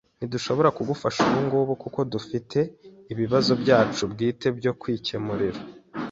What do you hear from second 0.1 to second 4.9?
Ntidushobora kugufasha ubungubu kuko dufite ibibazo byacu bwite byo